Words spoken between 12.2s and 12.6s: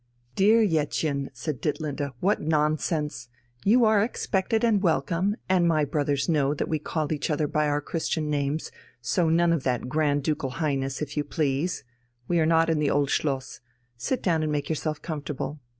We are